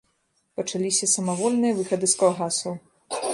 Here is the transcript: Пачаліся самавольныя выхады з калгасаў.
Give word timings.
Пачаліся 0.59 1.09
самавольныя 1.11 1.77
выхады 1.81 2.11
з 2.15 2.19
калгасаў. 2.23 2.73